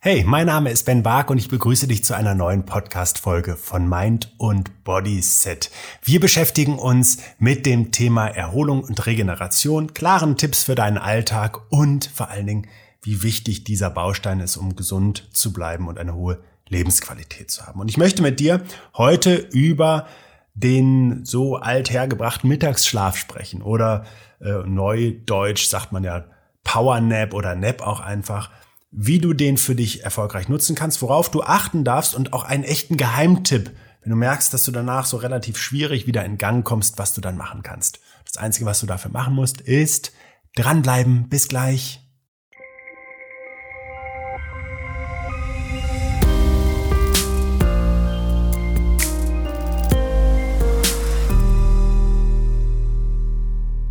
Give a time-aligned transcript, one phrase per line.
[0.00, 3.88] Hey, mein Name ist Ben Bark und ich begrüße dich zu einer neuen Podcast-Folge von
[3.88, 5.72] Mind und Body Set.
[6.04, 12.06] Wir beschäftigen uns mit dem Thema Erholung und Regeneration, klaren Tipps für deinen Alltag und
[12.14, 12.68] vor allen Dingen,
[13.02, 17.80] wie wichtig dieser Baustein ist, um gesund zu bleiben und eine hohe Lebensqualität zu haben.
[17.80, 18.62] Und ich möchte mit dir
[18.96, 20.06] heute über
[20.54, 24.04] den so althergebrachten Mittagsschlaf sprechen oder
[24.40, 26.26] äh, neudeutsch sagt man ja
[26.62, 28.50] Power Nap oder Nap auch einfach
[28.90, 32.64] wie du den für dich erfolgreich nutzen kannst, worauf du achten darfst und auch einen
[32.64, 33.70] echten Geheimtipp,
[34.00, 37.20] wenn du merkst, dass du danach so relativ schwierig wieder in Gang kommst, was du
[37.20, 38.00] dann machen kannst.
[38.24, 40.12] Das Einzige, was du dafür machen musst, ist
[40.54, 41.28] dranbleiben.
[41.28, 42.00] Bis gleich.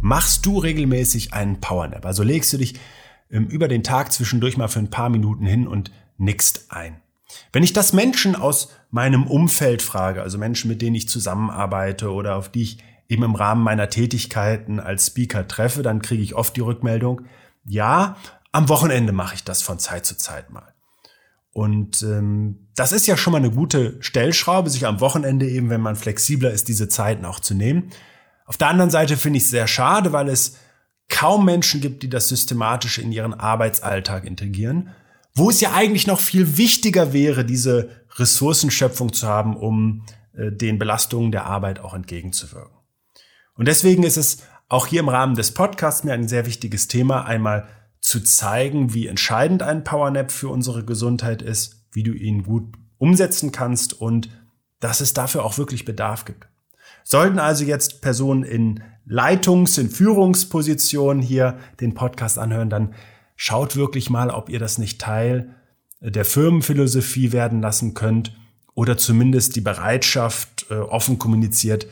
[0.00, 2.04] Machst du regelmäßig einen Powernap?
[2.04, 2.74] Also legst du dich
[3.28, 7.00] über den Tag zwischendurch mal für ein paar Minuten hin und nickst ein.
[7.52, 12.36] Wenn ich das Menschen aus meinem Umfeld frage, also Menschen, mit denen ich zusammenarbeite oder
[12.36, 16.56] auf die ich eben im Rahmen meiner Tätigkeiten als Speaker treffe, dann kriege ich oft
[16.56, 17.22] die Rückmeldung,
[17.64, 18.16] ja,
[18.52, 20.74] am Wochenende mache ich das von Zeit zu Zeit mal.
[21.52, 25.80] Und ähm, das ist ja schon mal eine gute Stellschraube, sich am Wochenende eben, wenn
[25.80, 27.90] man flexibler ist, diese Zeiten auch zu nehmen.
[28.46, 30.56] Auf der anderen Seite finde ich es sehr schade, weil es
[31.08, 34.90] kaum Menschen gibt, die das systematisch in ihren Arbeitsalltag integrieren,
[35.34, 40.78] wo es ja eigentlich noch viel wichtiger wäre, diese Ressourcenschöpfung zu haben, um äh, den
[40.78, 42.76] Belastungen der Arbeit auch entgegenzuwirken.
[43.54, 44.38] Und deswegen ist es
[44.68, 47.68] auch hier im Rahmen des Podcasts mir ein sehr wichtiges Thema, einmal
[48.00, 53.52] zu zeigen, wie entscheidend ein Powernap für unsere Gesundheit ist, wie du ihn gut umsetzen
[53.52, 54.28] kannst und
[54.80, 56.46] dass es dafür auch wirklich Bedarf gibt.
[57.04, 62.94] Sollten also jetzt Personen in Leitungs-, in Führungspositionen hier den Podcast anhören, dann
[63.36, 65.54] schaut wirklich mal, ob ihr das nicht Teil
[66.00, 68.36] der Firmenphilosophie werden lassen könnt
[68.74, 71.86] oder zumindest die Bereitschaft äh, offen kommuniziert,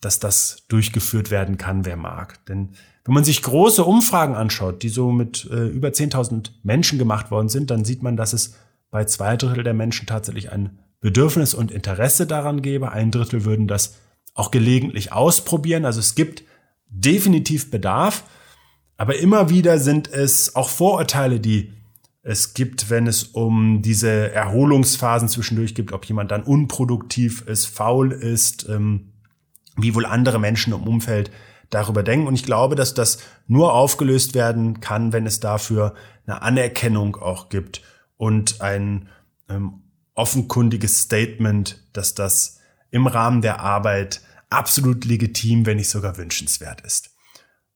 [0.00, 2.44] dass das durchgeführt werden kann, wer mag.
[2.46, 2.70] Denn
[3.04, 7.48] wenn man sich große Umfragen anschaut, die so mit äh, über 10.000 Menschen gemacht worden
[7.48, 8.54] sind, dann sieht man, dass es
[8.90, 12.92] bei zwei Drittel der Menschen tatsächlich ein Bedürfnis und Interesse daran gäbe.
[12.92, 13.96] Ein Drittel würden das
[14.34, 15.84] auch gelegentlich ausprobieren.
[15.84, 16.44] Also es gibt
[16.88, 18.24] definitiv Bedarf,
[18.96, 21.72] aber immer wieder sind es auch Vorurteile, die
[22.22, 28.12] es gibt, wenn es um diese Erholungsphasen zwischendurch gibt, ob jemand dann unproduktiv ist, faul
[28.12, 29.12] ist, ähm,
[29.76, 31.30] wie wohl andere Menschen im Umfeld
[31.68, 32.26] darüber denken.
[32.26, 35.94] Und ich glaube, dass das nur aufgelöst werden kann, wenn es dafür
[36.26, 37.82] eine Anerkennung auch gibt
[38.16, 39.08] und ein
[39.50, 39.82] ähm,
[40.14, 42.60] offenkundiges Statement, dass das
[42.94, 47.10] im Rahmen der Arbeit absolut legitim, wenn nicht sogar wünschenswert ist.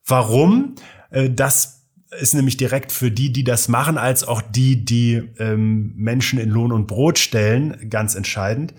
[0.07, 0.77] Warum?
[1.11, 1.89] Äh, das
[2.21, 6.51] ist nämlich direkt für die, die das machen, als auch die, die ähm, Menschen in
[6.51, 8.75] Lohn und Brot stellen, ganz entscheidend.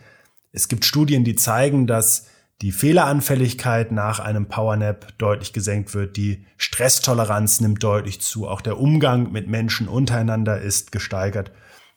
[0.54, 2.28] Es gibt Studien, die zeigen, dass
[2.62, 8.80] die Fehleranfälligkeit nach einem Powernap deutlich gesenkt wird, die Stresstoleranz nimmt deutlich zu, auch der
[8.80, 11.52] Umgang mit Menschen untereinander ist gesteigert.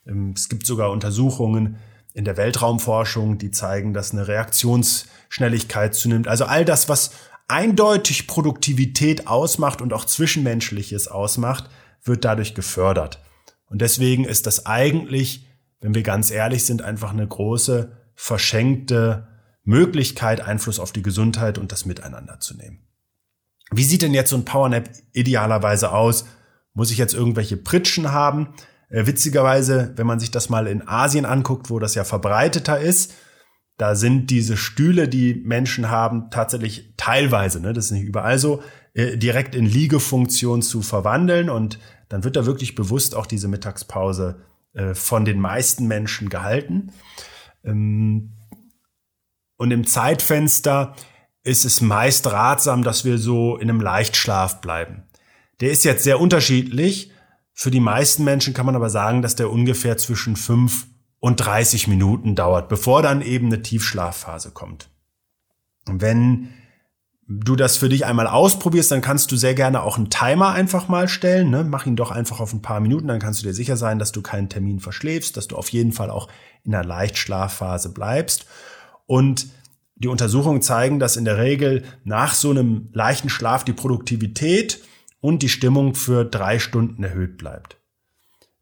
[0.05, 1.77] Ähm, es gibt sogar Untersuchungen,
[2.13, 6.27] in der Weltraumforschung, die zeigen, dass eine Reaktionsschnelligkeit zunimmt.
[6.27, 7.11] Also all das, was
[7.47, 11.69] eindeutig Produktivität ausmacht und auch Zwischenmenschliches ausmacht,
[12.03, 13.19] wird dadurch gefördert.
[13.65, 15.47] Und deswegen ist das eigentlich,
[15.81, 19.27] wenn wir ganz ehrlich sind, einfach eine große verschenkte
[19.63, 22.85] Möglichkeit, Einfluss auf die Gesundheit und das Miteinander zu nehmen.
[23.71, 26.25] Wie sieht denn jetzt so ein Powernap idealerweise aus?
[26.73, 28.53] Muss ich jetzt irgendwelche Pritschen haben?
[28.89, 33.13] Äh, witzigerweise, wenn man sich das mal in Asien anguckt, wo das ja verbreiteter ist,
[33.77, 38.61] da sind diese Stühle, die Menschen haben, tatsächlich teilweise, ne, das ist nicht überall so,
[38.93, 41.79] äh, direkt in Liegefunktion zu verwandeln und
[42.09, 44.41] dann wird da wirklich bewusst auch diese Mittagspause
[44.73, 46.91] äh, von den meisten Menschen gehalten.
[47.63, 48.33] Ähm,
[49.57, 50.95] und im Zeitfenster
[51.43, 55.03] ist es meist ratsam, dass wir so in einem Leichtschlaf bleiben.
[55.59, 57.12] Der ist jetzt sehr unterschiedlich.
[57.53, 60.87] Für die meisten Menschen kann man aber sagen, dass der ungefähr zwischen 5
[61.19, 64.89] und 30 Minuten dauert, bevor dann eben eine Tiefschlafphase kommt.
[65.85, 66.49] Wenn
[67.27, 70.87] du das für dich einmal ausprobierst, dann kannst du sehr gerne auch einen Timer einfach
[70.87, 71.49] mal stellen.
[71.49, 71.63] Ne?
[71.63, 74.11] Mach ihn doch einfach auf ein paar Minuten, dann kannst du dir sicher sein, dass
[74.11, 76.27] du keinen Termin verschläfst, dass du auf jeden Fall auch
[76.63, 78.45] in einer Leichtschlafphase bleibst.
[79.05, 79.47] Und
[79.95, 84.81] die Untersuchungen zeigen, dass in der Regel nach so einem leichten Schlaf die Produktivität
[85.23, 87.77] und die Stimmung für drei Stunden erhöht bleibt.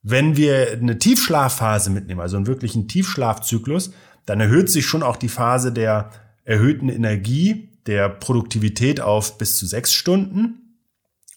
[0.03, 3.93] Wenn wir eine Tiefschlafphase mitnehmen, also einen wirklichen Tiefschlafzyklus,
[4.27, 6.11] dann erhöht sich schon auch die Phase der
[6.43, 10.77] erhöhten Energie, der Produktivität auf bis zu sechs Stunden.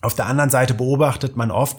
[0.02, 1.78] Auf der anderen Seite beobachtet man oft,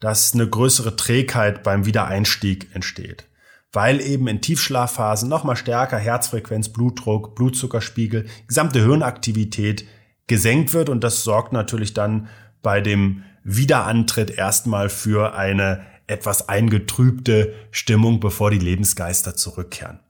[0.00, 3.28] dass eine größere Trägheit beim Wiedereinstieg entsteht.
[3.72, 9.86] Weil eben in Tiefschlafphasen nochmal stärker Herzfrequenz, Blutdruck, Blutzuckerspiegel, gesamte Hirnaktivität
[10.26, 12.28] gesenkt wird und das sorgt natürlich dann
[12.62, 20.00] bei dem Wiederantritt erstmal für eine etwas eingetrübte Stimmung, bevor die Lebensgeister zurückkehren.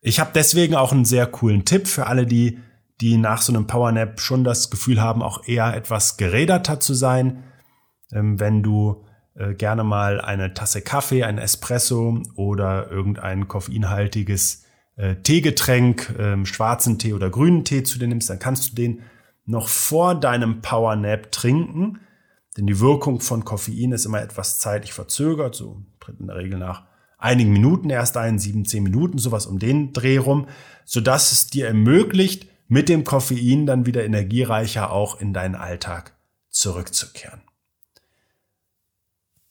[0.00, 2.58] Ich habe deswegen auch einen sehr coolen Tipp für alle, die,
[3.00, 7.44] die nach so einem Powernap schon das Gefühl haben, auch eher etwas geräderter zu sein.
[8.12, 9.04] Ähm, wenn du
[9.34, 14.64] äh, gerne mal eine Tasse Kaffee, ein Espresso oder irgendein koffeinhaltiges
[14.96, 19.02] äh, Teegetränk, äh, schwarzen Tee oder grünen Tee zu dir nimmst, dann kannst du den
[19.48, 21.98] noch vor deinem Powernap trinken
[22.58, 26.58] denn die Wirkung von Koffein ist immer etwas zeitlich verzögert, so tritt in der Regel
[26.58, 26.82] nach
[27.16, 30.48] einigen Minuten erst ein, sieben, zehn Minuten, sowas um den Dreh rum,
[30.84, 36.16] sodass es dir ermöglicht, mit dem Koffein dann wieder energiereicher auch in deinen Alltag
[36.50, 37.42] zurückzukehren.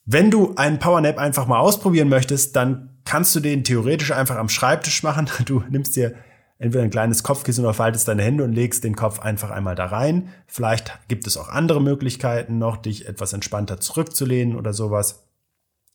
[0.04, 4.50] Wenn du einen Powernap einfach mal ausprobieren möchtest, dann kannst du den theoretisch einfach am
[4.50, 5.30] Schreibtisch machen.
[5.46, 6.14] Du nimmst dir
[6.58, 9.86] entweder ein kleines Kopfkissen oder faltest deine Hände und legst den Kopf einfach einmal da
[9.86, 10.28] rein.
[10.46, 15.24] Vielleicht gibt es auch andere Möglichkeiten noch, dich etwas entspannter zurückzulehnen oder sowas.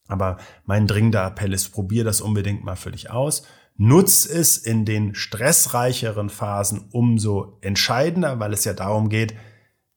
[0.08, 3.46] Aber mein dringender Appell ist, probier das unbedingt mal für dich aus.
[3.76, 9.34] Nutz es in den stressreicheren Phasen umso entscheidender, weil es ja darum geht,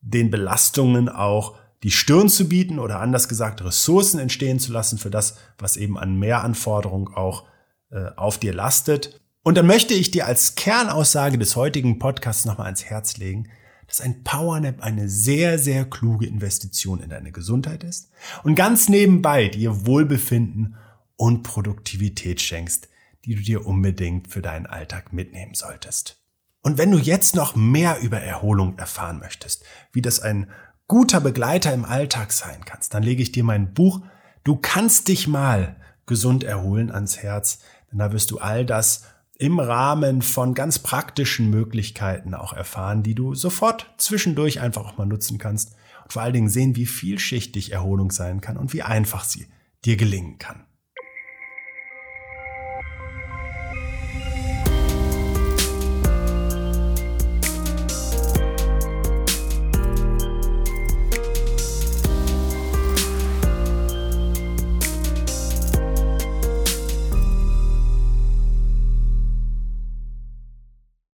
[0.01, 5.11] den Belastungen auch die Stirn zu bieten oder anders gesagt Ressourcen entstehen zu lassen für
[5.11, 7.45] das, was eben an Mehranforderungen auch
[7.91, 9.21] äh, auf dir lastet.
[9.47, 13.49] Und dann möchte ich dir als Kernaussage des heutigen Podcasts nochmal ans Herz legen,
[13.87, 18.11] dass ein Powernap eine sehr, sehr kluge Investition in deine Gesundheit ist
[18.43, 20.75] und ganz nebenbei dir Wohlbefinden
[21.15, 22.89] und Produktivität schenkst,
[23.25, 26.17] die du dir unbedingt für deinen Alltag mitnehmen solltest.
[26.63, 29.63] Und wenn du jetzt noch mehr über Erholung erfahren möchtest,
[29.93, 30.51] wie das ein
[30.89, 34.01] guter Begleiter im Alltag sein kannst, dann lege ich dir mein Buch
[34.43, 37.61] Du kannst dich mal gesund erholen ans Herz,
[37.93, 39.05] denn da wirst du all das
[39.39, 45.07] im Rahmen von ganz praktischen Möglichkeiten auch erfahren, die du sofort zwischendurch einfach auch mal
[45.07, 45.75] nutzen kannst
[46.05, 49.47] und vor allen Dingen sehen, wie vielschichtig Erholung sein kann und wie einfach sie
[49.85, 50.66] dir gelingen kann.